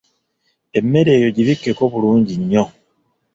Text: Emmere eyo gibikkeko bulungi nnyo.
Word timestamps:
Emmere 0.77 1.11
eyo 1.19 1.29
gibikkeko 1.35 1.83
bulungi 1.91 2.33
nnyo. 2.41 2.65